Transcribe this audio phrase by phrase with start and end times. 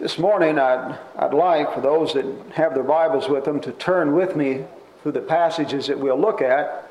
[0.00, 4.14] This morning, I'd, I'd like for those that have their Bibles with them to turn
[4.14, 4.64] with me
[5.02, 6.90] through the passages that we'll look at.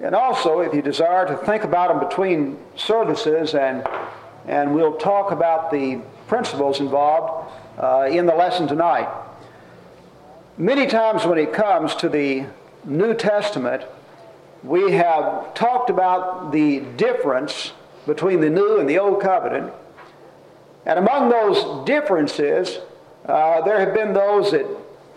[0.00, 3.86] And also, if you desire, to think about them between services, and,
[4.46, 9.08] and we'll talk about the principles involved uh, in the lesson tonight.
[10.56, 12.46] Many times when it comes to the
[12.86, 13.82] New Testament,
[14.62, 17.74] we have talked about the difference
[18.06, 19.74] between the New and the Old Covenant.
[20.86, 22.78] And among those differences,
[23.26, 24.66] uh, there have been those that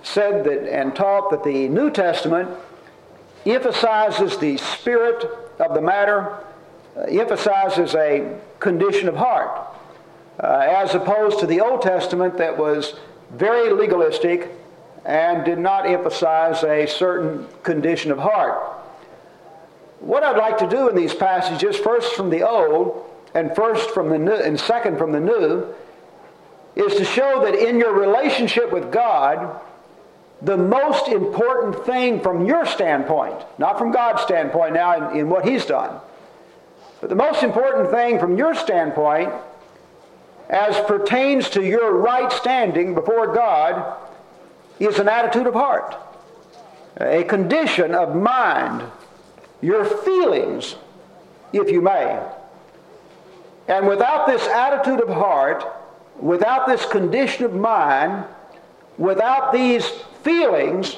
[0.04, 2.50] said that and taught that the New Testament
[3.46, 5.26] emphasizes the spirit
[5.60, 6.38] of the matter,
[6.96, 9.68] uh, emphasizes a condition of heart,
[10.42, 12.96] uh, as opposed to the Old Testament that was
[13.32, 14.52] very legalistic
[15.06, 18.56] and did not emphasize a certain condition of heart.
[20.00, 23.06] What I'd like to do in these passages, first from the Old
[23.38, 25.72] and first from the new and second from the new
[26.76, 29.62] is to show that in your relationship with God,
[30.42, 35.48] the most important thing from your standpoint, not from God's standpoint now in, in what
[35.48, 36.00] He's done,
[37.00, 39.32] but the most important thing from your standpoint
[40.50, 43.98] as pertains to your right standing before God
[44.80, 45.96] is an attitude of heart,
[47.00, 48.84] a condition of mind,
[49.62, 50.76] your feelings,
[51.54, 52.20] if you may.
[53.68, 55.66] And without this attitude of heart,
[56.20, 58.26] without this condition of mind,
[58.98, 59.88] without these
[60.24, 60.98] feelings,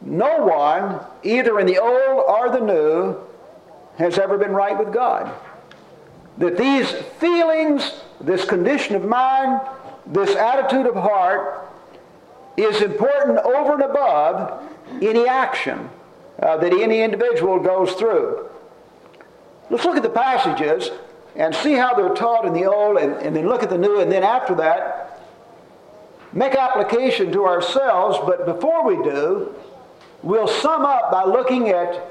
[0.00, 3.16] no one, either in the old or the new,
[3.98, 5.32] has ever been right with God.
[6.38, 9.60] That these feelings, this condition of mind,
[10.06, 11.68] this attitude of heart,
[12.56, 14.62] is important over and above
[15.00, 15.88] any action
[16.42, 18.48] uh, that any individual goes through.
[19.70, 20.90] Let's look at the passages
[21.36, 24.00] and see how they're taught in the old and, and then look at the new
[24.00, 25.20] and then after that
[26.32, 28.18] make application to ourselves.
[28.26, 29.54] But before we do
[30.22, 32.10] we'll sum up by looking at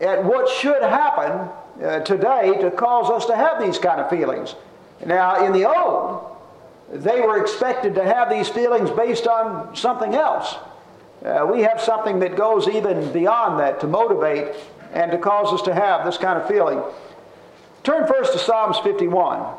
[0.00, 1.48] at what should happen
[1.84, 4.54] uh, today to cause us to have these kind of feelings.
[5.04, 6.36] Now in the old
[6.92, 10.56] they were expected to have these feelings based on something else.
[11.24, 14.54] Uh, we have something that goes even beyond that to motivate
[14.92, 16.82] and to cause us to have this kind of feeling
[17.82, 19.56] Turn first to Psalms 51.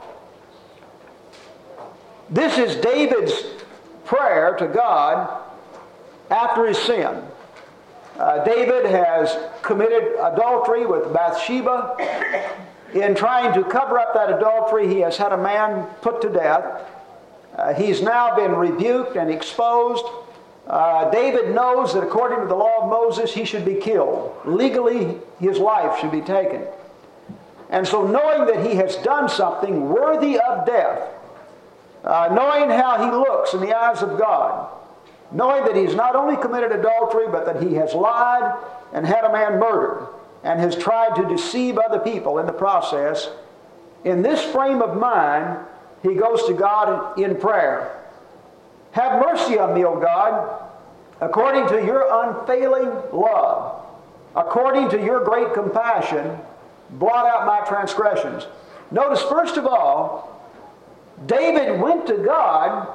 [2.30, 3.34] This is David's
[4.06, 5.42] prayer to God
[6.30, 7.24] after his sin.
[8.18, 11.98] Uh, David has committed adultery with Bathsheba.
[12.94, 16.88] In trying to cover up that adultery, he has had a man put to death.
[17.56, 20.06] Uh, he's now been rebuked and exposed.
[20.68, 24.36] Uh, David knows that according to the law of Moses, he should be killed.
[24.46, 26.66] Legally, his life should be taken.
[27.72, 31.02] And so, knowing that he has done something worthy of death,
[32.04, 34.70] uh, knowing how he looks in the eyes of God,
[35.32, 38.54] knowing that he's not only committed adultery, but that he has lied
[38.92, 40.08] and had a man murdered
[40.44, 43.30] and has tried to deceive other people in the process,
[44.04, 45.66] in this frame of mind,
[46.04, 47.98] he goes to God in prayer.
[48.92, 50.68] Have mercy on me, O God,
[51.22, 53.86] according to your unfailing love,
[54.36, 56.38] according to your great compassion
[56.92, 58.48] blot out my transgressions.
[58.92, 60.42] Notice, first of all,
[61.26, 62.88] David went to God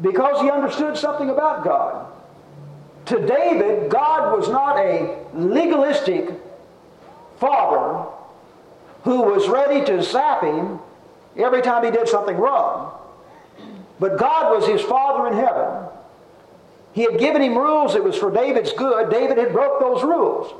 [0.00, 2.06] because he understood something about God.
[3.06, 6.30] To David, God was not a legalistic
[7.38, 8.08] father
[9.04, 10.78] who was ready to zap him
[11.36, 12.92] every time he did something wrong.
[13.98, 15.88] But God was his Father in heaven.
[16.92, 17.94] He had given him rules.
[17.94, 19.10] It was for David's good.
[19.10, 20.52] David had broke those rules.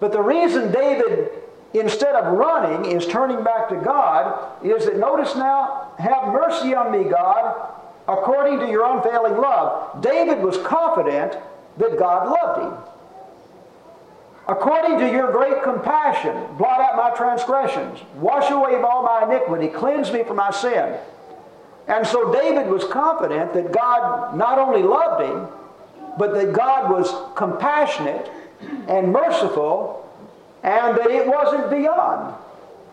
[0.00, 1.30] But the reason David
[1.74, 6.90] instead of running, is turning back to God, is that notice now, have mercy on
[6.90, 7.74] me, God,
[8.08, 10.02] according to your unfailing love.
[10.02, 11.36] David was confident
[11.78, 12.94] that God loved him.
[14.48, 20.12] According to your great compassion, blot out my transgressions, wash away all my iniquity, cleanse
[20.12, 20.98] me from my sin.
[21.86, 25.46] And so David was confident that God not only loved him,
[26.18, 28.28] but that God was compassionate
[28.88, 30.09] and merciful
[30.62, 32.34] and that it wasn't beyond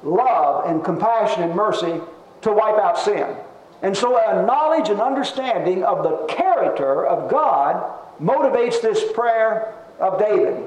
[0.04, 2.00] love and compassion and mercy
[2.42, 3.36] to wipe out sin.
[3.82, 7.84] And so a knowledge and understanding of the character of God
[8.20, 10.66] motivates this prayer of David.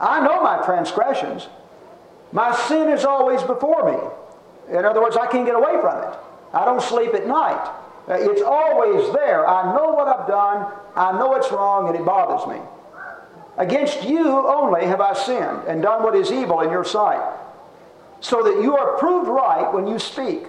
[0.00, 1.48] I know my transgressions.
[2.32, 4.76] My sin is always before me.
[4.76, 6.18] In other words, I can't get away from it.
[6.52, 7.70] I don't sleep at night.
[8.08, 9.46] Uh, it's always there.
[9.46, 10.72] I know what I've done.
[10.96, 12.60] I know it's wrong and it bothers me.
[13.58, 17.36] Against you only have I sinned and done what is evil in your sight,
[18.20, 20.44] so that you are proved right when you speak,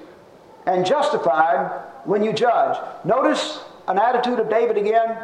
[0.66, 1.72] and justified
[2.06, 2.78] when you judge.
[3.04, 5.18] Notice an attitude of David again.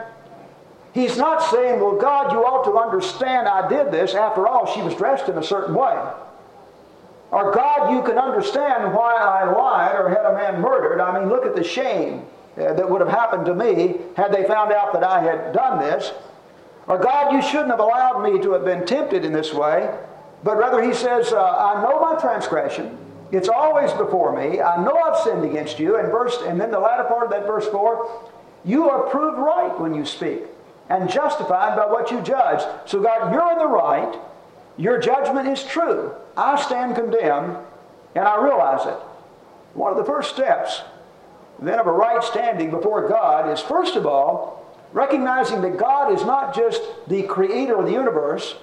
[0.93, 4.15] He's not saying, Well, God, you ought to understand I did this.
[4.15, 5.95] After all, she was dressed in a certain way.
[7.31, 11.01] Or, God, you can understand why I lied or had a man murdered.
[11.01, 12.25] I mean, look at the shame
[12.57, 15.79] uh, that would have happened to me had they found out that I had done
[15.79, 16.13] this.
[16.87, 19.93] Or, God, you shouldn't have allowed me to have been tempted in this way.
[20.43, 22.97] But rather, he says, uh, I know my transgression.
[23.31, 24.61] It's always before me.
[24.61, 25.97] I know I've sinned against you.
[25.97, 28.31] And, verse, and then the latter part of that verse 4
[28.65, 30.41] you are proved right when you speak
[30.89, 32.61] and justified by what you judge.
[32.85, 34.19] So, God, you're in the right.
[34.77, 36.13] Your judgment is true.
[36.35, 37.57] I stand condemned,
[38.15, 38.97] and I realize it.
[39.73, 40.81] One of the first steps,
[41.59, 44.64] then, of a right standing before God is, first of all,
[44.95, 48.55] recognizing that God is not just the creator of the universe,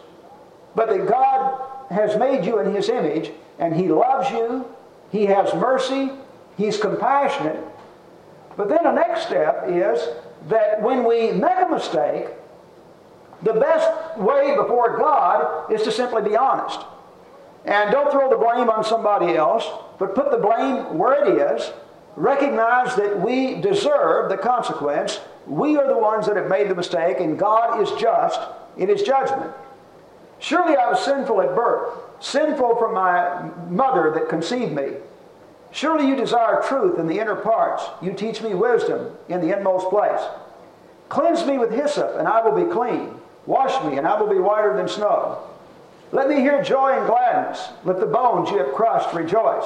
[0.74, 4.66] but that God has made you in His image, and He loves you,
[5.10, 6.10] He has mercy,
[6.56, 7.62] He's compassionate.
[8.56, 10.08] But then the next step is
[10.48, 12.28] that when we make a mistake,
[13.42, 16.80] the best way before God is to simply be honest.
[17.66, 19.68] And don't throw the blame on somebody else,
[19.98, 21.72] but put the blame where it is.
[22.16, 25.20] Recognize that we deserve the consequence.
[25.46, 28.40] We are the ones that have made the mistake, and God is just
[28.76, 29.52] in His judgment.
[30.38, 34.94] Surely I was sinful at birth, sinful from my mother that conceived me.
[35.70, 37.84] Surely you desire truth in the inner parts.
[38.02, 40.20] You teach me wisdom in the inmost place.
[41.08, 43.14] Cleanse me with hyssop, and I will be clean.
[43.46, 45.38] Wash me, and I will be whiter than snow.
[46.10, 47.68] Let me hear joy and gladness.
[47.84, 49.64] Let the bones you have crushed rejoice.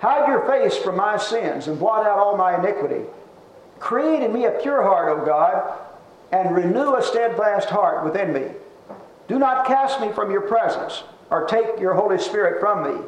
[0.00, 3.04] Hide your face from my sins and blot out all my iniquity.
[3.78, 5.78] Create in me a pure heart, O God,
[6.32, 8.50] and renew a steadfast heart within me.
[9.28, 13.04] Do not cast me from your presence or take your Holy Spirit from me.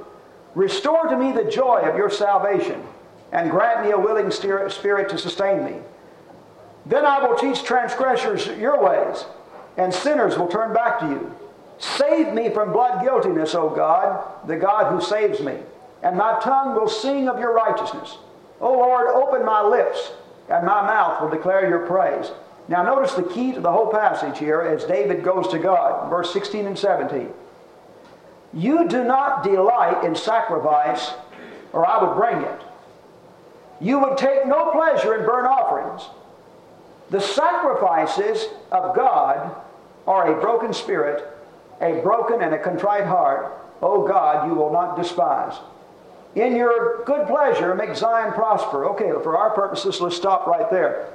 [0.55, 2.83] Restore to me the joy of your salvation
[3.33, 5.77] and grant me a willing spirit to sustain me.
[6.87, 9.27] Then I will teach transgressors your ways,
[9.77, 11.35] and sinners will turn back to you.
[11.79, 15.59] Save me from blood guiltiness, O God, the God who saves me,
[16.03, 18.17] and my tongue will sing of your righteousness.
[18.61, 20.13] O Lord, open my lips,
[20.49, 22.31] and my mouth will declare your praise.
[22.69, 26.33] Now, notice the key to the whole passage here as David goes to God, verse
[26.33, 27.33] 16 and 17.
[28.53, 31.13] You do not delight in sacrifice,
[31.73, 32.61] or I would bring it.
[33.81, 36.03] You would take no pleasure in burnt offerings.
[37.11, 39.55] The sacrifices of God
[40.07, 41.27] are a broken spirit,
[41.81, 43.55] a broken and a contrite heart.
[43.81, 45.55] O God, you will not despise.
[46.39, 48.87] In your good pleasure, make Zion prosper.
[48.91, 51.13] Okay, for our purposes, let's stop right there.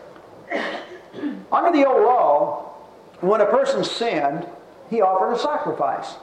[1.52, 2.74] Under the old law,
[3.22, 4.46] when a person sinned,
[4.90, 6.16] he offered a sacrifice.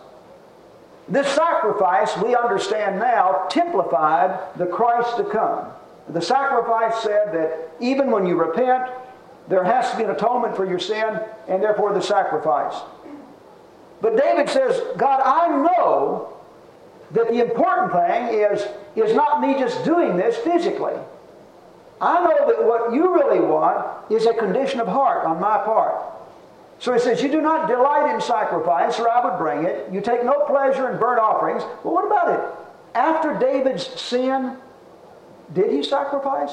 [1.09, 5.69] This sacrifice, we understand now, typified the Christ to come.
[6.11, 8.91] The sacrifice said that even when you repent,
[9.49, 11.19] there has to be an atonement for your sin,
[11.49, 12.75] and therefore the sacrifice.
[14.03, 16.40] But David says, God, I know
[17.13, 18.67] that the important thing is,
[18.97, 20.95] is not me just doing this physically.
[22.01, 26.03] I know that what you really want is a condition of heart on my part.
[26.79, 29.93] So he says, You do not delight in sacrifice, or I would bring it.
[29.93, 31.63] You take no pleasure in burnt offerings.
[31.85, 32.41] Well, what about it?
[32.95, 34.57] After David's sin,
[35.53, 36.53] did he sacrifice?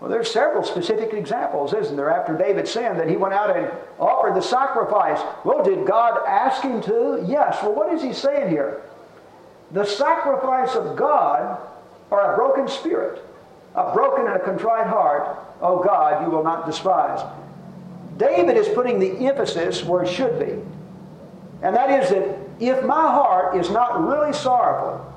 [0.00, 2.10] Well, there's several specific examples, isn't there?
[2.10, 5.20] After David sinned, that he went out and offered the sacrifice.
[5.42, 7.24] Well, did God ask him to?
[7.26, 7.58] Yes.
[7.62, 8.82] Well, what is he saying here?
[9.72, 11.58] The sacrifice of God
[12.10, 13.24] are a broken spirit,
[13.74, 15.38] a broken and a contrite heart.
[15.60, 17.24] Oh God, you will not despise.
[18.16, 20.62] David is putting the emphasis where it should be.
[21.62, 25.12] And that is that if my heart is not really sorrowful,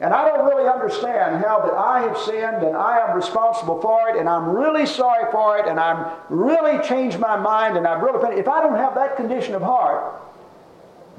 [0.00, 4.10] and I don't really understand how that I have sinned and I am responsible for
[4.10, 8.02] it and I'm really sorry for it and I'm really changed my mind and I've
[8.02, 10.20] really, if I don't have that condition of heart,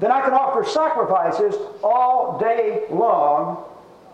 [0.00, 3.64] then I can offer sacrifices all day long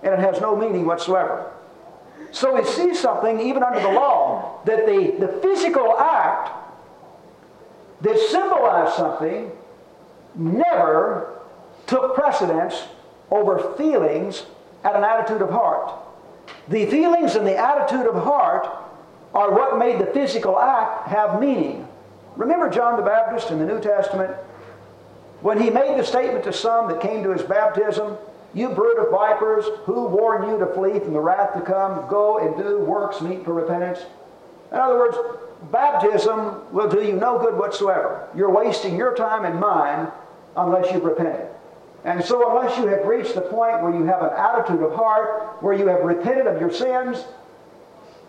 [0.03, 1.50] and it has no meaning whatsoever.
[2.31, 6.50] So we see something even under the law that the, the physical act
[8.00, 9.53] that symbolized something
[10.35, 11.41] never
[11.87, 12.85] took precedence
[13.31, 14.45] over feelings
[14.85, 15.93] and an attitude of heart.
[16.69, 18.67] The feelings and the attitude of heart
[19.35, 21.87] are what made the physical act have meaning.
[22.37, 24.35] Remember John the Baptist in the New Testament?
[25.45, 28.17] When he made the statement to some that came to his baptism,
[28.55, 32.09] You brood of vipers, who warned you to flee from the wrath to come?
[32.09, 33.99] Go and do works meet for repentance.
[34.73, 35.19] In other words,
[35.71, 38.27] baptism will do you no good whatsoever.
[38.35, 40.11] You're wasting your time and mine
[40.57, 41.47] unless you've repented.
[42.07, 45.63] And so, unless you have reached the point where you have an attitude of heart,
[45.63, 47.23] where you have repented of your sins,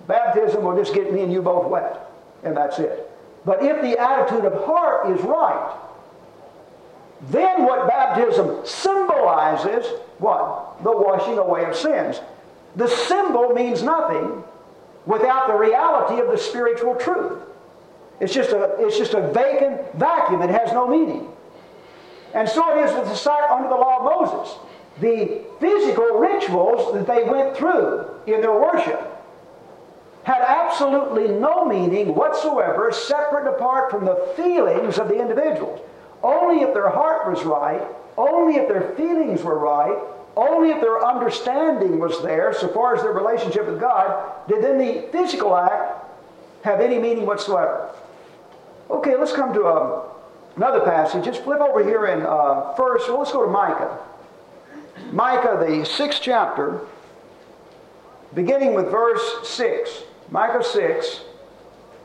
[0.05, 2.11] baptism will just get me and you both wet.
[2.43, 3.09] And that's it.
[3.45, 5.84] But if the attitude of heart is right,
[7.29, 9.85] then what baptism symbolizes,
[10.19, 10.83] what?
[10.83, 12.21] The washing away of sins.
[12.75, 14.43] The symbol means nothing
[15.05, 17.39] without the reality of the spiritual truth.
[18.19, 20.41] It's just a, it's just a vacant vacuum.
[20.41, 21.27] It has no meaning.
[22.33, 24.57] And so it is with the under the law of Moses.
[24.99, 29.11] The physical rituals that they went through in their worship
[30.23, 35.79] had absolutely no meaning whatsoever, separate apart from the feelings of the individuals.
[36.23, 37.81] Only if their heart was right,
[38.17, 39.97] only if their feelings were right,
[40.35, 44.77] only if their understanding was there, so far as their relationship with God, did then
[44.77, 46.03] the physical act
[46.63, 47.89] have any meaning whatsoever.
[48.89, 50.03] Okay, let's come to um,
[50.55, 51.23] another passage.
[51.23, 53.99] Just flip over here in uh, first, well, let's go to Micah.
[55.11, 56.81] Micah, the sixth chapter,
[58.33, 60.03] beginning with verse 6.
[60.29, 61.21] Micah 6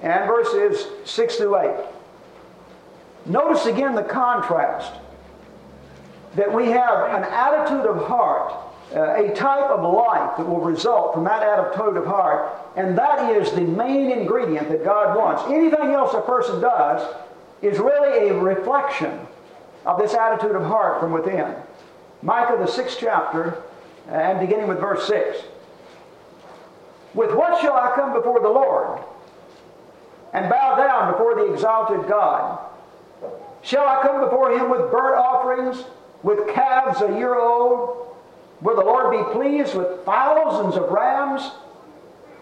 [0.02, 1.70] and verses 6 through 8.
[3.26, 4.92] Notice again the contrast
[6.36, 8.54] that we have an attitude of heart,
[8.94, 13.36] uh, a type of life that will result from that attitude of heart, and that
[13.36, 15.42] is the main ingredient that God wants.
[15.46, 17.14] Anything else a person does
[17.62, 19.20] is really a reflection
[19.84, 21.54] of this attitude of heart from within.
[22.22, 23.62] Micah, the sixth chapter,
[24.08, 25.38] and beginning with verse 6.
[27.14, 29.00] With what shall I come before the Lord
[30.32, 32.58] and bow down before the exalted God?
[33.62, 35.84] Shall I come before him with burnt offerings,
[36.22, 38.08] with calves a year old?
[38.60, 41.50] Will the Lord be pleased with thousands of rams,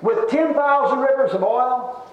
[0.02, 2.04] with 10,000 rivers of oil?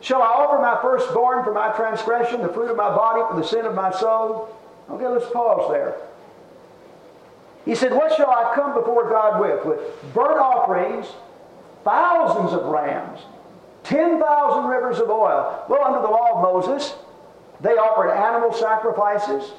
[0.00, 3.46] Shall I offer my firstborn for my transgression, the fruit of my body for the
[3.46, 4.54] sin of my soul?
[4.90, 5.96] Okay, let's pause there.
[7.64, 9.64] He said, What shall I come before God with?
[9.64, 11.06] With burnt offerings,
[11.82, 13.20] thousands of rams,
[13.82, 15.64] 10,000 rivers of oil.
[15.68, 16.94] Well, under the law of Moses,
[17.60, 19.52] they offered animal sacrifices.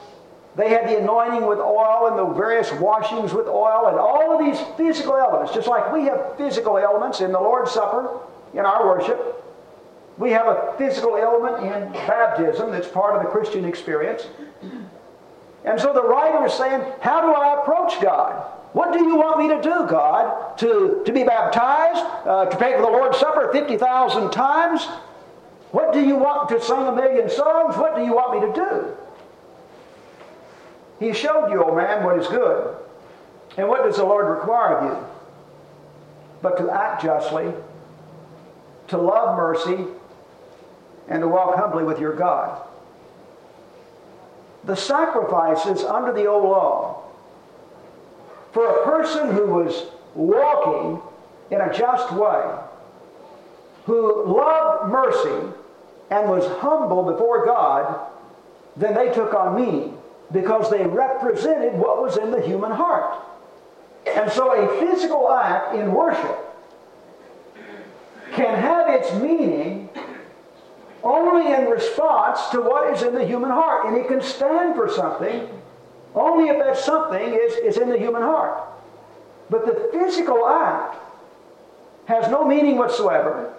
[0.56, 4.44] They had the anointing with oil and the various washings with oil and all of
[4.44, 8.20] these physical elements, just like we have physical elements in the Lord's Supper,
[8.54, 9.44] in our worship.
[10.18, 14.28] We have a physical element in baptism that's part of the Christian experience.
[15.64, 18.54] And so the writer is saying, How do I approach God?
[18.74, 20.58] What do you want me to do, God?
[20.60, 22.04] To, to be baptized?
[22.26, 24.88] Uh, to pay for the Lord's Supper 50,000 times?
[25.72, 27.76] What do you want to sing a million songs?
[27.76, 28.98] What do you want me to do?
[31.00, 32.76] He showed you, O oh man, what is good.
[33.58, 35.06] And what does the Lord require of you?
[36.42, 37.52] But to act justly,
[38.88, 39.86] to love mercy,
[41.08, 42.62] and to walk humbly with your God.
[44.64, 47.04] The sacrifices under the old law
[48.52, 51.02] for a person who was walking
[51.52, 52.58] in a just way,
[53.86, 55.57] who loved mercy
[56.10, 58.10] and was humble before God,
[58.76, 59.98] then they took on meaning
[60.32, 63.24] because they represented what was in the human heart.
[64.06, 66.38] And so a physical act in worship
[68.34, 69.90] can have its meaning
[71.04, 73.88] only in response to what is in the human heart.
[73.88, 75.50] And it can stand for something
[76.16, 78.64] only if that something is, is in the human heart.
[79.50, 80.98] But the physical act
[82.06, 83.54] has no meaning whatsoever.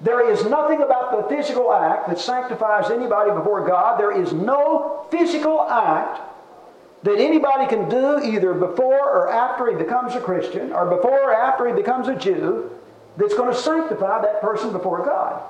[0.00, 3.98] There is nothing about the physical act that sanctifies anybody before God.
[3.98, 6.20] There is no physical act
[7.02, 11.34] that anybody can do either before or after he becomes a Christian or before or
[11.34, 12.70] after he becomes a Jew
[13.16, 15.42] that's going to sanctify that person before God.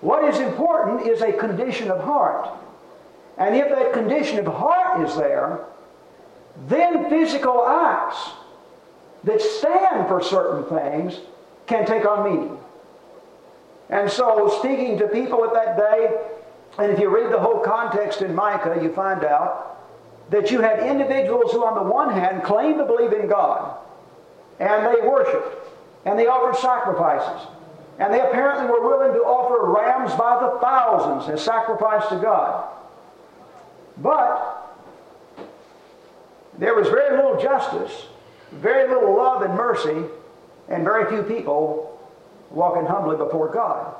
[0.00, 2.48] What is important is a condition of heart.
[3.36, 5.60] And if that condition of heart is there,
[6.68, 8.30] then physical acts
[9.24, 11.20] that stand for certain things
[11.66, 12.58] can take on meaning.
[13.90, 16.16] And so, speaking to people at that day,
[16.78, 19.74] and if you read the whole context in Micah, you find out
[20.30, 23.76] that you had individuals who, on the one hand, claimed to believe in God,
[24.58, 25.68] and they worshiped,
[26.06, 27.46] and they offered sacrifices,
[27.98, 32.68] and they apparently were willing to offer rams by the thousands as sacrifice to God.
[33.98, 34.64] But
[36.58, 38.06] there was very little justice,
[38.50, 40.04] very little love and mercy,
[40.68, 41.93] and very few people
[42.54, 43.94] walking humbly before God.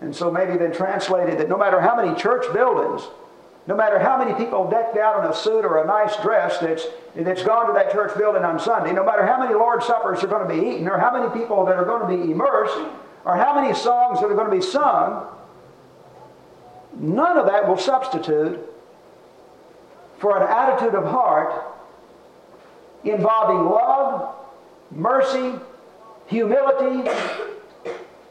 [0.00, 3.02] And so maybe then translated that no matter how many church buildings,
[3.66, 6.86] no matter how many people decked out in a suit or a nice dress that's,
[7.14, 10.26] that's gone to that church building on Sunday, no matter how many Lord's Suppers are
[10.26, 12.78] going to be eaten, or how many people that are going to be immersed,
[13.24, 15.26] or how many songs that are going to be sung,
[16.94, 18.58] none of that will substitute
[20.18, 21.52] for an attitude of heart
[23.04, 24.34] involving love,
[24.90, 25.54] mercy,
[26.28, 27.10] humility,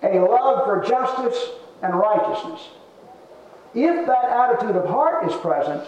[0.03, 1.49] a love for justice
[1.81, 2.61] and righteousness.
[3.73, 5.83] If that attitude of heart is present,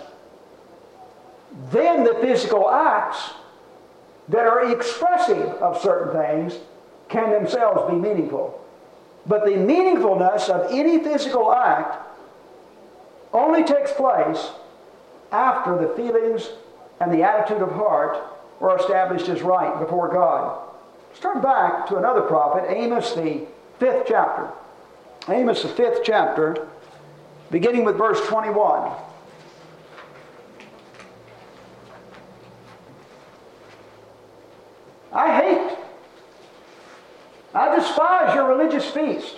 [1.71, 3.31] then the physical acts
[4.27, 6.59] that are expressive of certain things
[7.07, 8.63] can themselves be meaningful.
[9.25, 11.97] But the meaningfulness of any physical act
[13.33, 14.51] only takes place
[15.31, 16.49] after the feelings
[16.99, 18.17] and the attitude of heart
[18.61, 20.68] are established as right before God.
[21.09, 23.45] Let's turn back to another prophet, Amos, the
[23.79, 24.49] fifth chapter.
[25.27, 26.67] Amos, the fifth chapter,
[27.51, 28.91] beginning with verse 21.
[35.11, 35.77] I hate,
[37.53, 39.37] I despise your religious feast.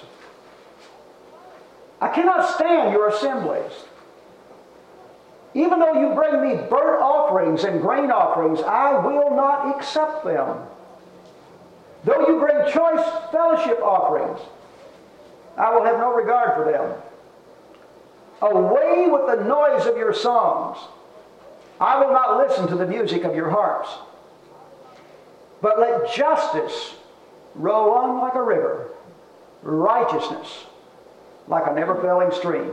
[2.02, 3.72] I cannot stand your assemblies.
[5.54, 10.58] Even though you bring me burnt offerings and grain offerings, I will not accept them.
[12.04, 14.40] Though you bring choice fellowship offerings,
[15.58, 17.02] I will have no regard for them.
[18.42, 20.78] Away with the noise of your songs.
[21.80, 23.90] I will not listen to the music of your harps.
[25.62, 26.96] But let justice
[27.54, 28.90] roll on like a river,
[29.62, 30.66] righteousness
[31.48, 32.72] like a never failing stream.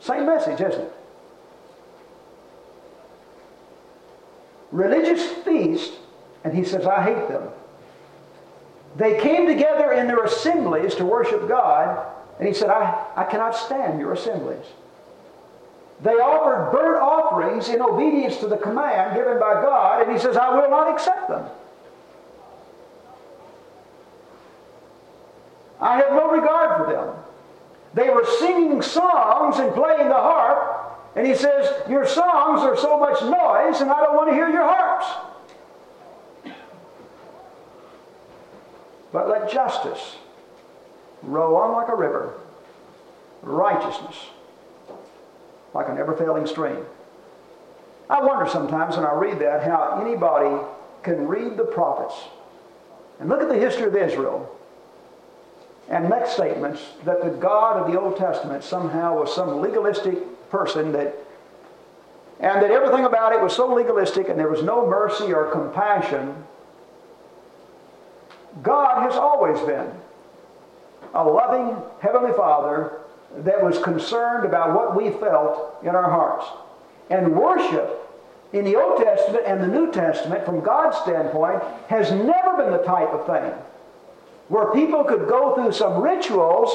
[0.00, 0.92] Same message, isn't it?
[4.70, 5.92] Religious feast,
[6.44, 7.48] and he says, I hate them.
[8.96, 12.06] They came together in their assemblies to worship God,
[12.38, 14.64] and he said, I, I cannot stand your assemblies.
[16.02, 20.36] They offered burnt offerings in obedience to the command given by God, and he says,
[20.36, 21.46] I will not accept them.
[25.80, 27.14] I have no regard for them.
[27.94, 32.98] They were singing songs and playing the harp, and he says, Your songs are so
[32.98, 35.06] much noise, and I don't want to hear your harps.
[39.14, 40.16] But let justice
[41.22, 42.34] roll on like a river,
[43.42, 44.16] righteousness
[45.72, 46.84] like a never failing stream.
[48.10, 50.64] I wonder sometimes when I read that how anybody
[51.04, 52.14] can read the prophets
[53.20, 54.50] and look at the history of Israel
[55.88, 60.90] and make statements that the God of the Old Testament somehow was some legalistic person
[60.90, 61.14] that
[62.40, 66.34] and that everything about it was so legalistic and there was no mercy or compassion.
[68.62, 69.90] God has always been
[71.14, 73.00] a loving Heavenly Father
[73.38, 76.46] that was concerned about what we felt in our hearts.
[77.10, 78.00] And worship
[78.52, 82.84] in the Old Testament and the New Testament, from God's standpoint, has never been the
[82.84, 83.52] type of thing
[84.48, 86.70] where people could go through some rituals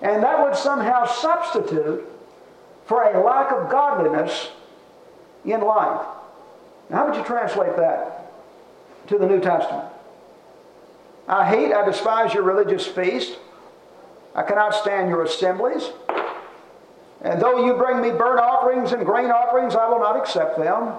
[0.00, 2.06] and that would somehow substitute
[2.84, 4.50] for a lack of godliness
[5.44, 6.06] in life.
[6.88, 8.32] Now, how would you translate that
[9.08, 9.88] to the New Testament?
[11.28, 13.38] I hate, I despise your religious feast.
[14.34, 15.90] I cannot stand your assemblies.
[17.22, 20.92] And though you bring me burnt offerings and grain offerings, I will not accept them.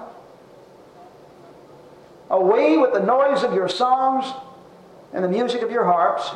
[2.30, 4.26] Away with the noise of your songs
[5.14, 6.30] and the music of your harps,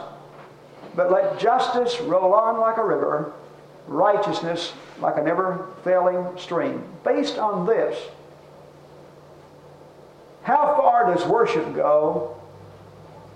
[0.95, 3.33] but let justice roll on like a river,
[3.87, 6.83] righteousness like a never failing stream.
[7.05, 7.99] Based on this,
[10.45, 12.41] how far does worship go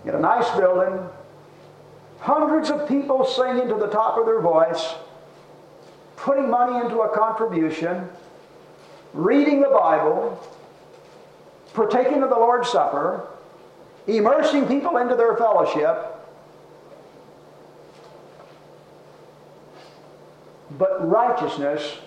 [0.06, 0.98] in a nice building
[2.26, 4.94] Hundreds of people singing to the top of their voice,
[6.16, 8.08] putting money into a contribution,
[9.12, 10.36] reading the Bible,
[11.72, 13.28] partaking of the Lord's Supper,
[14.06, 16.14] immersing people into their fellowship.
[20.78, 21.98] But righteousness,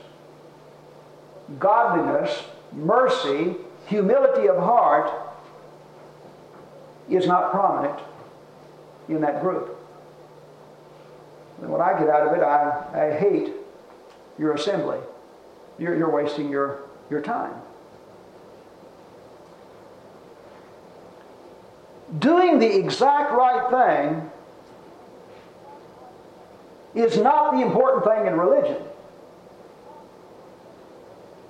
[1.60, 5.29] godliness, mercy, humility of heart
[7.10, 8.00] is not prominent
[9.08, 9.76] in that group.
[11.62, 13.52] And what I get out of it, I, I hate
[14.38, 15.00] your assembly.
[15.78, 17.54] You're, you're wasting your, your time.
[22.18, 24.32] Doing the exact right thing
[26.96, 28.82] is not the important thing in religion.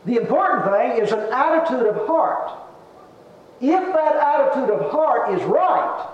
[0.06, 2.52] The important thing is an attitude of heart.
[3.62, 6.08] If that attitude of heart is right,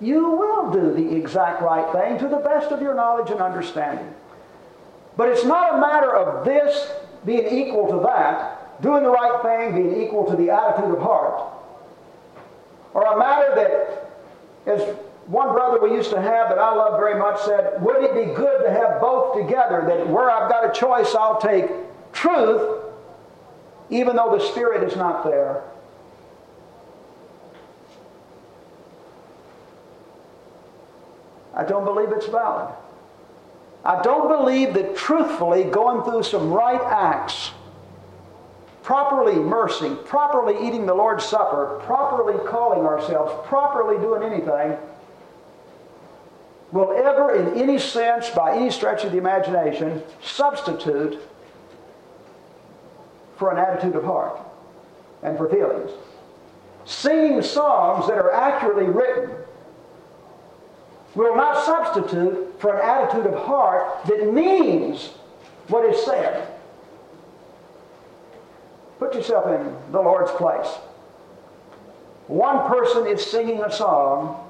[0.00, 4.12] you will do the exact right thing to the best of your knowledge and understanding.
[5.16, 6.90] But it's not a matter of this
[7.24, 11.52] being equal to that, doing the right thing being equal to the attitude of heart,
[12.94, 14.10] or a matter that,
[14.66, 18.14] as one brother we used to have that I love very much said, would it
[18.14, 19.84] be good to have both together?
[19.86, 21.70] That where I've got a choice, I'll take
[22.12, 22.80] truth
[23.90, 25.62] even though the Spirit is not there.
[31.62, 32.74] I don't believe it's valid.
[33.84, 37.52] I don't believe that truthfully going through some right acts,
[38.82, 44.76] properly mercy, properly eating the Lord's Supper, properly calling ourselves, properly doing anything,
[46.72, 51.20] will ever, in any sense, by any stretch of the imagination, substitute
[53.36, 54.36] for an attitude of heart
[55.22, 55.92] and for feelings.
[56.86, 59.41] Singing songs that are accurately written
[61.14, 65.10] will not substitute for an attitude of heart that means
[65.68, 66.48] what is said.
[68.98, 70.68] Put yourself in the Lord's place.
[72.28, 74.48] One person is singing a song,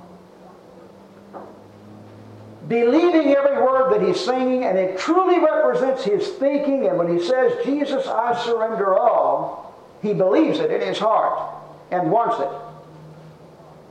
[2.69, 6.87] believing every word that he's singing, and it truly represents his thinking.
[6.87, 11.55] And when he says, Jesus, I surrender all, he believes it in his heart
[11.91, 12.72] and wants it.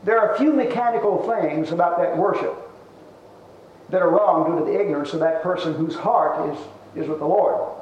[0.03, 2.55] There are a few mechanical things about that worship
[3.89, 7.19] that are wrong due to the ignorance of that person whose heart is, is with
[7.19, 7.77] the Lord.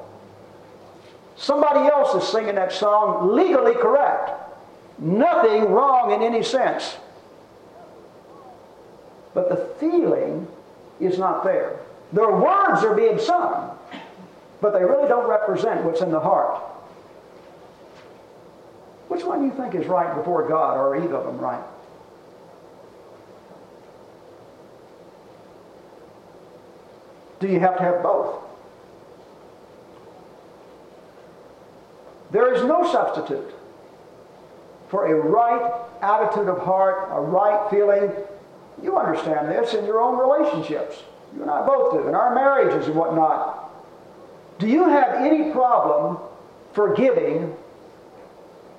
[1.37, 4.31] Somebody else is singing that song legally correct.
[4.97, 6.97] Nothing wrong in any sense.
[9.33, 10.47] But the feeling
[10.99, 11.79] is not there.
[12.11, 13.77] Their words are being sung,
[14.59, 16.61] but they really don't represent what's in the heart.
[19.07, 21.63] Which one do you think is right before God, or either of them right?
[27.39, 28.43] Do you have to have both?
[32.31, 33.53] There is no substitute
[34.89, 35.71] for a right
[36.01, 38.11] attitude of heart, a right feeling.
[38.83, 40.97] You understand this in your own relationships.
[41.35, 43.71] You and I both do, in our marriages and whatnot.
[44.59, 46.17] Do you have any problem
[46.73, 47.55] forgiving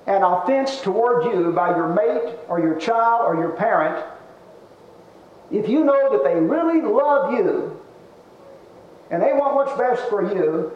[0.07, 4.03] an offense toward you by your mate or your child or your parent
[5.51, 7.80] if you know that they really love you
[9.11, 10.71] and they want what's best for you,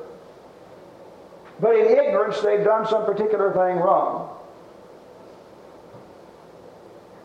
[1.60, 4.30] but in ignorance they've done some particular thing wrong?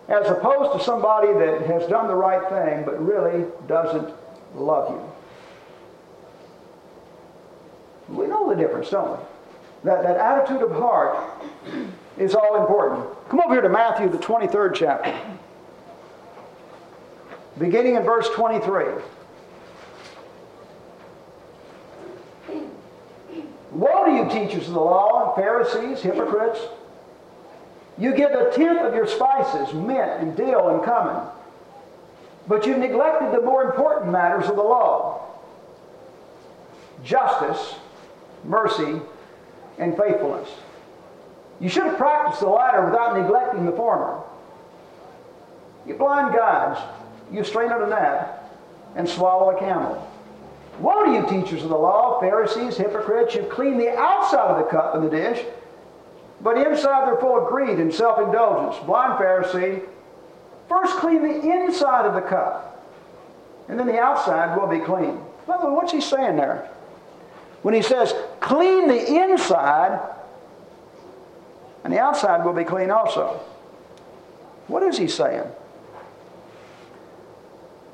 [0.09, 4.15] As opposed to somebody that has done the right thing but really doesn't
[4.55, 4.91] love
[8.09, 8.17] you.
[8.17, 9.25] We know the difference, don't we?
[9.85, 11.17] That, that attitude of heart
[12.19, 13.07] is all important.
[13.29, 15.17] Come over here to Matthew, the 23rd chapter.
[17.59, 18.85] Beginning in verse 23.
[23.73, 26.61] Woe to you, teachers of the law, Pharisees, hypocrites!
[27.99, 31.23] You give a tenth of your spices, mint and dill and cumin,
[32.49, 35.27] but you've neglected the more important matters of the law
[37.05, 37.77] justice,
[38.45, 39.01] mercy,
[39.79, 40.49] and faithfulness.
[41.61, 44.23] You should have practiced the latter without neglecting the former.
[45.87, 46.81] You blind guides,
[47.33, 48.53] you strain at a gnat
[48.97, 50.10] and swallow a camel.
[50.81, 53.35] Woe to you, teachers of the law, Pharisees, hypocrites!
[53.35, 55.45] You clean the outside of the cup and the dish,
[56.41, 58.83] but inside they're full of greed and self indulgence.
[58.87, 59.83] Blind Pharisee,
[60.69, 62.83] first clean the inside of the cup,
[63.69, 65.17] and then the outside will be clean.
[65.45, 66.71] What's he saying there?
[67.63, 70.01] When he says, clean the inside,
[71.85, 73.41] and the outside will be clean also.
[74.67, 75.45] What is he saying?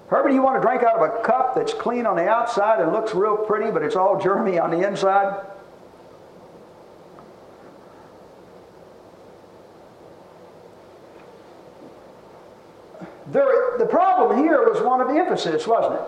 [0.09, 2.93] Herbert, you want to drink out of a cup that's clean on the outside and
[2.93, 5.45] looks real pretty, but it's all germy on the inside?
[13.33, 16.01] There, the problem here was one of emphasis, wasn't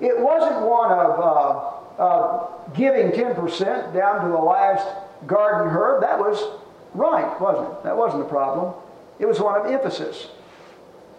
[0.00, 0.08] it?
[0.08, 4.86] It wasn't one of uh, uh, giving 10% down to the last
[5.26, 6.02] garden herb.
[6.02, 6.60] That was
[6.92, 7.84] right, wasn't it?
[7.84, 8.74] That wasn't the problem.
[9.18, 10.28] It was one of emphasis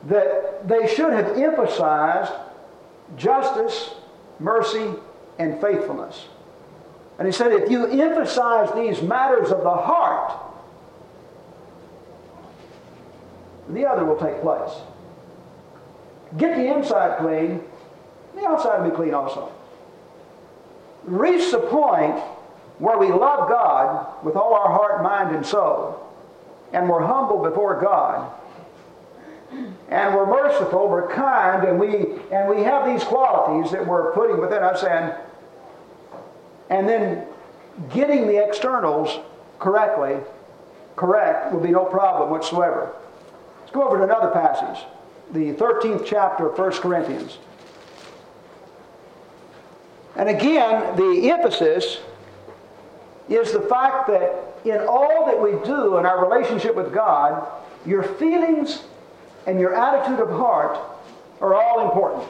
[0.06, 2.32] that they should have emphasized
[3.16, 3.96] justice,
[4.40, 4.92] mercy,
[5.40, 6.28] and faithfulness.
[7.20, 10.34] And he said, if you emphasize these matters of the heart,
[13.70, 14.72] the other will take place.
[16.38, 17.62] Get the inside clean,
[18.36, 19.52] the outside will be clean also.
[21.04, 22.20] Reach the point
[22.80, 26.06] where we love God with all our heart, mind, and soul,
[26.74, 28.32] and we're humble before God
[29.90, 34.40] and we're merciful, we're kind, and we and we have these qualities that we're putting
[34.40, 35.14] within us, and
[36.70, 37.26] and then
[37.94, 39.20] getting the externals
[39.60, 40.18] correctly,
[40.96, 42.94] correct, will be no problem whatsoever.
[43.62, 44.86] Let's go over to another passage,
[45.32, 47.38] the 13th chapter of 1 Corinthians.
[50.16, 52.00] And again, the emphasis
[53.30, 57.48] is the fact that in all that we do in our relationship with God,
[57.86, 58.84] your feelings
[59.48, 60.78] and your attitude of heart
[61.42, 62.30] are all important.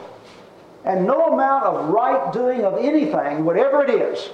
[0.84, 4.30] And no amount of right doing of anything, whatever it is,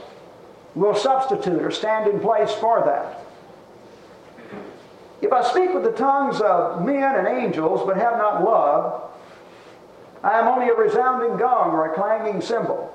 [0.74, 3.20] will substitute or stand in place for that.
[5.22, 9.10] If I speak with the tongues of men and angels but have not love,
[10.22, 12.90] I am only a resounding gong or a clanging cymbal.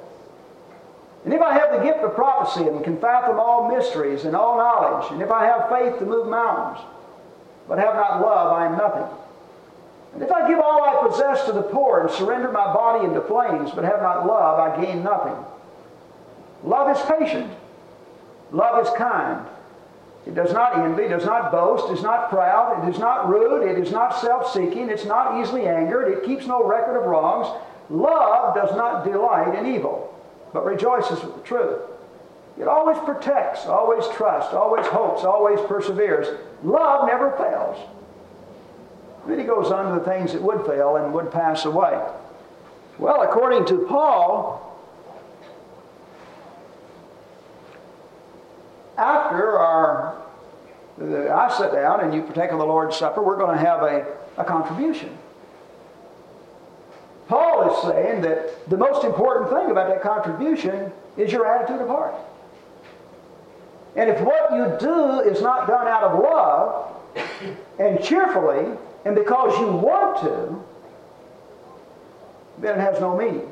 [1.26, 4.58] And if I have the gift of prophecy and can fathom all mysteries and all
[4.58, 6.86] knowledge, and if I have faith to move mountains,
[7.68, 9.08] but have not love, I am nothing.
[10.14, 13.22] And if I give all I possess to the poor and surrender my body into
[13.22, 15.36] flames, but have not love, I gain nothing.
[16.64, 17.52] Love is patient.
[18.52, 19.46] Love is kind.
[20.26, 23.80] It does not envy, does not boast, is not proud, it is not rude, it
[23.80, 27.48] is not self seeking, it's not easily angered, it keeps no record of wrongs.
[27.90, 30.14] Love does not delight in evil,
[30.54, 31.82] but rejoices with the truth.
[32.60, 36.38] It always protects, always trusts, always hopes, always perseveres.
[36.64, 37.78] Love never fails.
[39.30, 42.04] Then he goes on to the things that would fail and would pass away.
[42.98, 44.66] Well, according to Paul,
[48.98, 50.18] after our
[51.00, 54.06] I sit down and you partake of the Lord's Supper, we're going to have a,
[54.36, 55.18] a contribution.
[57.30, 61.88] Paul is saying that the most important thing about that contribution is your attitude of
[61.88, 62.16] heart.
[63.96, 66.96] And if what you do is not done out of love
[67.80, 70.64] and cheerfully and because you want to,
[72.60, 73.50] then it has no meaning.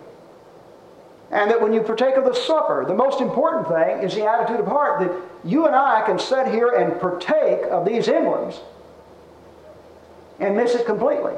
[1.32, 4.60] And that when you partake of the supper, the most important thing is the attitude
[4.60, 5.12] of heart that
[5.44, 8.60] you and I can sit here and partake of these emblems
[10.40, 11.34] and miss it completely.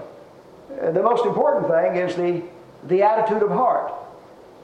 [0.79, 2.43] Uh, the most important thing is the,
[2.87, 3.91] the attitude of heart.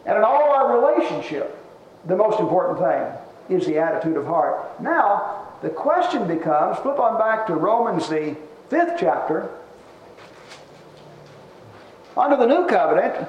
[0.05, 1.58] And in all our relationship,
[2.05, 4.79] the most important thing is the attitude of heart.
[4.79, 8.36] Now, the question becomes flip on back to Romans, the
[8.69, 9.49] fifth chapter.
[12.17, 13.28] Under the new covenant,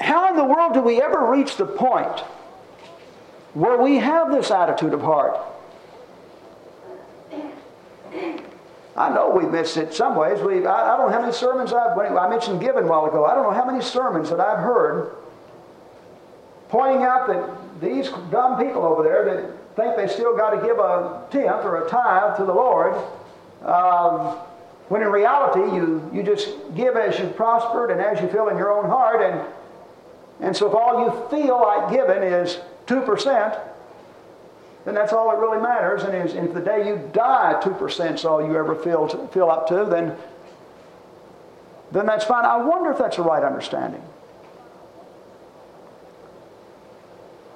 [0.00, 2.20] how in the world do we ever reach the point
[3.52, 5.38] where we have this attitude of heart?
[8.96, 10.40] I know we miss it some ways.
[10.40, 13.24] We, I, I, don't know how many sermons I've, I mentioned giving a while ago,
[13.24, 15.16] I don't know how many sermons that I've heard
[16.68, 20.78] pointing out that these dumb people over there that think they still got to give
[20.78, 22.94] a tenth or a tithe to the Lord,
[23.64, 24.36] um,
[24.88, 28.56] when in reality you, you just give as you've prospered and as you feel in
[28.58, 29.40] your own heart, and
[30.40, 33.60] and so if all you feel like giving is 2%,
[34.84, 36.02] then that's all that really matters.
[36.02, 39.68] And if the day you die, 2% is all you ever feel, to, feel up
[39.68, 40.16] to, then,
[41.92, 42.44] then that's fine.
[42.44, 44.02] I wonder if that's a right understanding.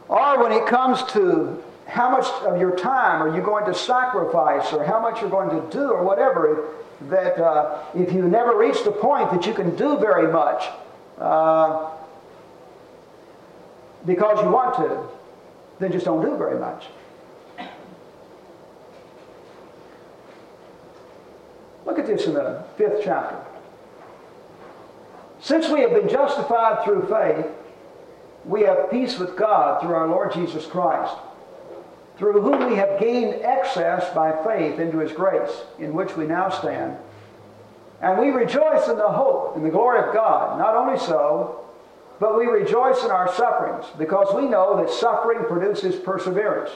[0.08, 4.72] Or when it comes to how much of your time are you going to sacrifice
[4.74, 6.68] or how much you're going to do or whatever,
[7.09, 10.64] that uh, if you never reach the point that you can do very much,
[11.18, 11.90] uh,
[14.05, 15.09] because you want to,
[15.79, 16.85] then just don't do very much.
[21.87, 23.38] Look at this in the fifth chapter.
[25.40, 27.46] Since we have been justified through faith,
[28.44, 31.14] we have peace with God through our Lord Jesus Christ,
[32.18, 36.50] through whom we have gained access by faith into his grace, in which we now
[36.50, 36.96] stand.
[38.00, 40.59] And we rejoice in the hope and the glory of God.
[40.59, 41.64] Not only so,
[42.20, 46.70] but we rejoice in our sufferings because we know that suffering produces perseverance.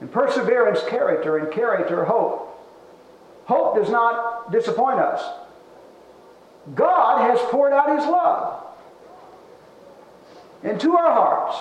[0.00, 2.50] And perseverance, character, and character, hope.
[3.44, 5.22] Hope does not disappoint us.
[6.74, 8.64] God has poured out His love
[10.62, 11.58] into our hearts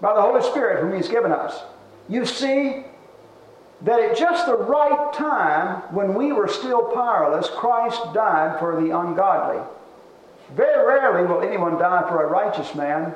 [0.00, 1.60] by the Holy Spirit whom He's given us.
[2.08, 2.84] You see
[3.82, 8.98] that at just the right time, when we were still powerless, Christ died for the
[8.98, 9.62] ungodly.
[10.54, 13.14] Very rarely will anyone die for a righteous man,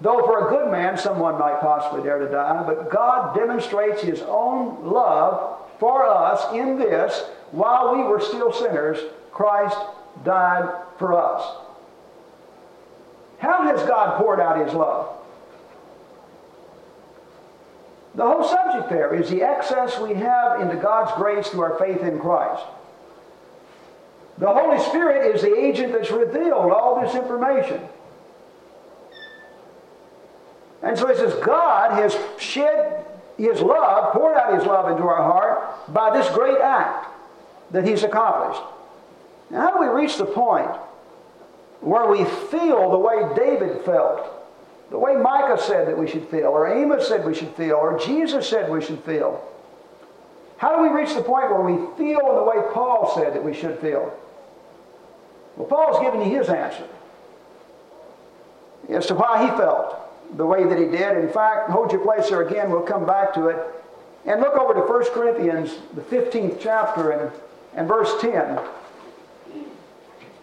[0.00, 2.64] though for a good man someone might possibly dare to die.
[2.66, 8.98] But God demonstrates His own love for us in this while we were still sinners,
[9.30, 9.76] Christ
[10.24, 11.56] died for us.
[13.38, 15.14] How has God poured out His love?
[18.14, 22.00] The whole subject there is the access we have into God's grace through our faith
[22.02, 22.64] in Christ.
[24.38, 27.80] The Holy Spirit is the agent that's revealed all this information.
[30.82, 33.04] And so he says, God has shed
[33.36, 37.08] his love, poured out his love into our heart by this great act
[37.72, 38.62] that he's accomplished.
[39.50, 40.70] Now, how do we reach the point
[41.80, 44.37] where we feel the way David felt
[44.90, 47.98] the way Micah said that we should feel, or Amos said we should feel, or
[47.98, 49.44] Jesus said we should feel?
[50.56, 53.44] How do we reach the point where we feel in the way Paul said that
[53.44, 54.12] we should feel?
[55.56, 56.86] Well, Paul's giving you his answer
[58.88, 59.96] as to why he felt
[60.36, 61.18] the way that he did.
[61.18, 63.58] In fact, hold your place there again, we'll come back to it.
[64.26, 67.32] And look over to 1 Corinthians, the 15th chapter, and,
[67.74, 68.58] and verse 10.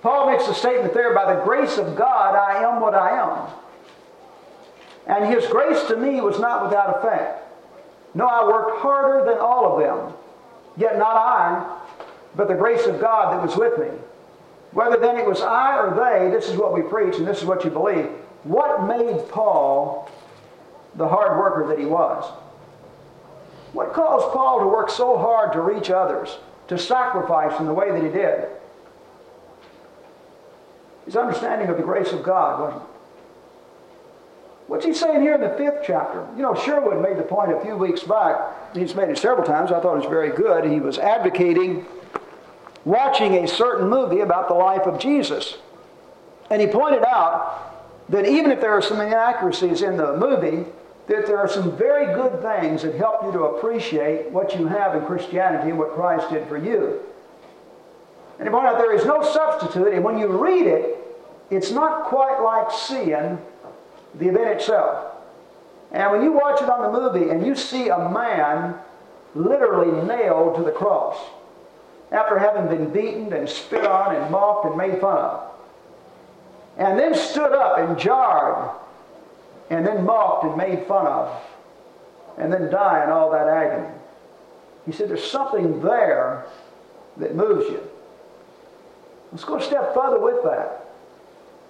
[0.01, 3.47] Paul makes a statement there by the grace of God, I am what I am.
[5.07, 7.43] And his grace to me was not without effect.
[8.13, 10.13] No, I worked harder than all of them.
[10.77, 11.79] Yet not I,
[12.35, 13.97] but the grace of God that was with me.
[14.71, 17.45] Whether then it was I or they, this is what we preach and this is
[17.45, 18.07] what you believe.
[18.43, 20.09] What made Paul
[20.95, 22.25] the hard worker that he was?
[23.73, 26.37] What caused Paul to work so hard to reach others,
[26.69, 28.47] to sacrifice in the way that he did?
[31.05, 32.94] His understanding of the grace of God, wasn't it?
[34.67, 36.27] What's he saying here in the fifth chapter?
[36.35, 38.75] You know, Sherwood made the point a few weeks back.
[38.75, 39.71] He's made it several times.
[39.71, 40.65] I thought it was very good.
[40.65, 41.85] He was advocating
[42.83, 45.57] watching a certain movie about the life of Jesus.
[46.49, 50.65] And he pointed out that even if there are some inaccuracies in the movie,
[51.07, 54.95] that there are some very good things that help you to appreciate what you have
[54.95, 57.01] in Christianity and what Christ did for you.
[58.39, 60.97] And he pointed out there is no substitute, and when you read it,
[61.51, 63.39] it's not quite like seeing
[64.17, 65.13] the event itself.
[65.91, 68.75] And when you watch it on the movie and you see a man
[69.33, 71.17] literally nailed to the cross
[72.11, 75.51] after having been beaten and spit on and mocked and made fun of,
[76.77, 78.71] and then stood up and jarred
[79.69, 81.41] and then mocked and made fun of,
[82.37, 83.87] and then die in all that agony.
[84.85, 86.45] He said, There's something there
[87.17, 87.81] that moves you.
[89.31, 90.85] Let's go a step further with that.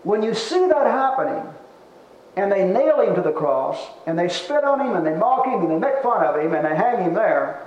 [0.04, 1.44] When you see that happening,
[2.38, 5.46] and they nail him to the cross, and they spit on him, and they mock
[5.46, 7.66] him, and they make fun of him, and they hang him there,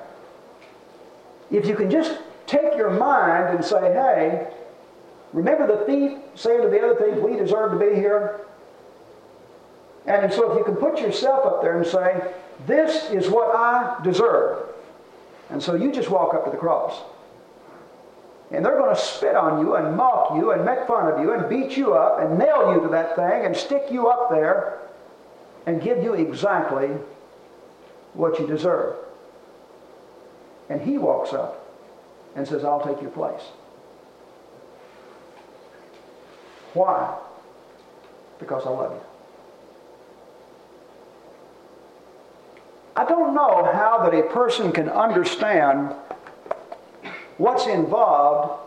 [1.50, 4.48] if you can just take your mind and say, hey,
[5.32, 8.40] remember the thief saying to the other thief, we deserve to be here?
[10.06, 12.34] And so if you can put yourself up there and say,
[12.66, 14.66] this is what I deserve.
[15.50, 17.00] And so you just walk up to the cross.
[18.50, 21.32] And they're going to spit on you and mock you and make fun of you
[21.32, 24.78] and beat you up and nail you to that thing and stick you up there
[25.66, 26.88] and give you exactly
[28.14, 28.96] what you deserve.
[30.70, 31.66] And he walks up
[32.34, 33.42] and says, I'll take your place.
[36.72, 37.16] Why?
[38.38, 39.00] Because I love you.
[42.96, 45.94] I don't know how that a person can understand
[47.38, 48.60] what's involved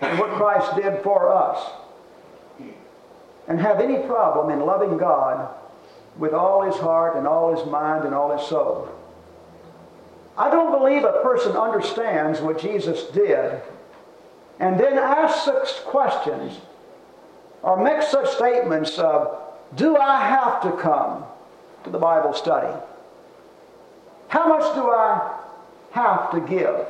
[0.00, 1.72] in what Christ did for us
[3.48, 5.48] and have any problem in loving God
[6.18, 8.88] with all his heart and all his mind and all his soul.
[10.36, 13.60] I don't believe a person understands what Jesus did
[14.60, 16.58] and then asks such questions
[17.62, 19.36] or makes such statements of,
[19.74, 21.24] Do I have to come
[21.84, 22.72] to the Bible study?
[24.28, 25.40] How much do I
[25.92, 26.86] have to give?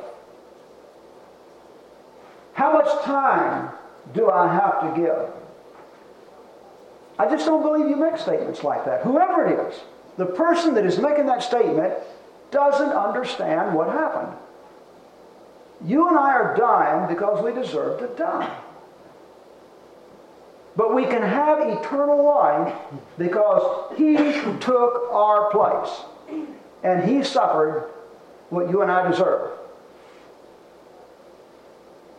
[2.59, 3.69] How much time
[4.13, 5.33] do I have to give?
[7.17, 9.01] I just don't believe you make statements like that.
[9.03, 9.79] Whoever it is,
[10.17, 11.93] the person that is making that statement
[12.51, 14.35] doesn't understand what happened.
[15.85, 18.53] You and I are dying because we deserve to die.
[20.75, 22.75] But we can have eternal life
[23.17, 24.17] because He
[24.59, 26.01] took our place.
[26.83, 27.89] And He suffered
[28.49, 29.51] what you and I deserve.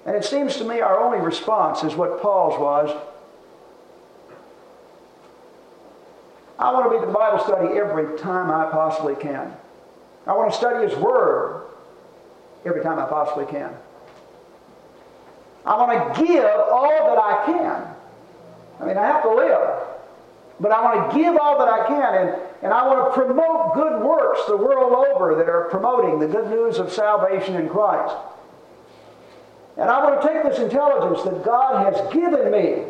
[0.06, 2.96] And it seems to me our only response is what Paul's was.
[6.58, 9.54] I want to be the Bible study every time I possibly can.
[10.26, 11.66] I want to study His Word
[12.64, 13.74] every time I possibly can.
[15.64, 17.94] I want to give all that I can.
[18.80, 19.86] I mean, I have to live.
[20.58, 23.74] But I want to give all that I can, and, and I want to promote
[23.74, 28.14] good works the world over that are promoting the good news of salvation in Christ.
[29.76, 32.84] And I want to take this intelligence that God has given me.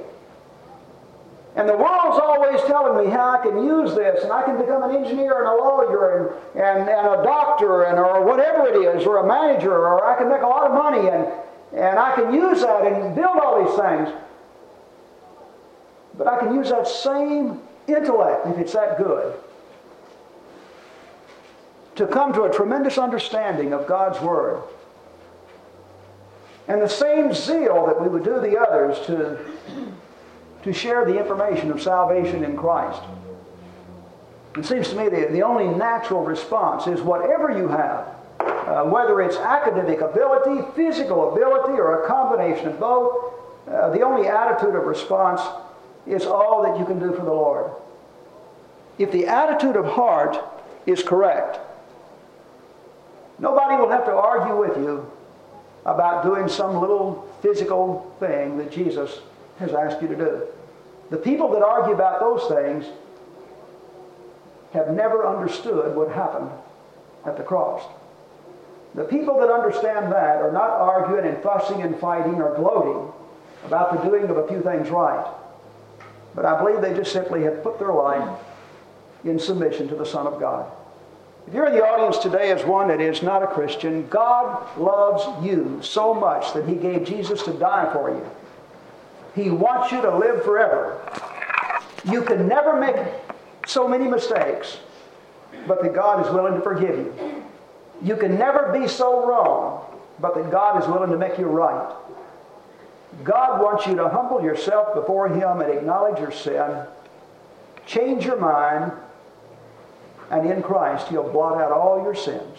[1.57, 4.89] And the world's always telling me how I can use this, and I can become
[4.89, 9.07] an engineer and a lawyer and, and, and a doctor and or whatever it is,
[9.07, 11.27] or a manager, or I can make a lot of money and,
[11.75, 14.09] and I can use that and build all these things.
[16.17, 19.35] But I can use that same intellect, if it's that good,
[21.97, 24.63] to come to a tremendous understanding of God's Word
[26.71, 29.37] and the same zeal that we would do the others to,
[30.63, 33.03] to share the information of salvation in Christ.
[34.57, 38.07] It seems to me the, the only natural response is whatever you have,
[38.39, 43.35] uh, whether it's academic ability, physical ability, or a combination of both,
[43.67, 45.41] uh, the only attitude of response
[46.07, 47.73] is all that you can do for the Lord.
[48.97, 50.39] If the attitude of heart
[50.87, 51.59] is correct,
[53.41, 55.11] nobody will have to argue with you
[55.85, 59.21] about doing some little physical thing that Jesus
[59.59, 60.47] has asked you to do.
[61.11, 62.87] The people that argue about those things
[64.73, 66.51] have never understood what happened
[67.27, 67.83] at the cross.
[68.95, 73.13] The people that understand that are not arguing and fussing and fighting or gloating
[73.65, 75.27] about the doing of a few things right.
[76.35, 78.39] But I believe they just simply have put their life
[79.25, 80.71] in submission to the Son of God.
[81.51, 85.45] If you're in the audience today as one that is not a Christian, God loves
[85.45, 88.25] you so much that He gave Jesus to die for you.
[89.35, 91.01] He wants you to live forever.
[92.09, 92.95] You can never make
[93.67, 94.79] so many mistakes,
[95.67, 97.45] but that God is willing to forgive you.
[98.01, 99.85] You can never be so wrong,
[100.21, 101.93] but that God is willing to make you right.
[103.25, 106.85] God wants you to humble yourself before Him and acknowledge your sin,
[107.87, 108.93] change your mind,
[110.31, 112.59] and in Christ He'll blot out all your sins.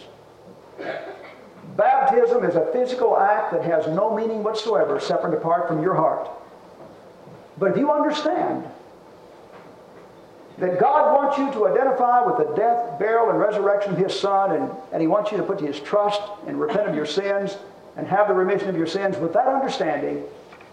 [1.76, 6.28] Baptism is a physical act that has no meaning whatsoever separate apart from your heart.
[7.58, 8.64] But if you understand
[10.58, 14.52] that God wants you to identify with the death, burial, and resurrection of His Son,
[14.52, 17.56] and, and He wants you to put His trust and repent of your sins
[17.96, 20.24] and have the remission of your sins, with that understanding,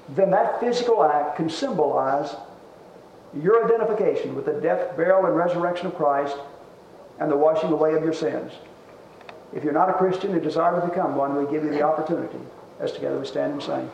[0.09, 2.35] then that physical act can symbolize
[3.41, 6.35] your identification with the death, burial, and resurrection of Christ
[7.19, 8.51] and the washing away of your sins.
[9.53, 12.39] If you're not a Christian and desire to become one, we give you the opportunity
[12.79, 13.87] as together we stand and sing.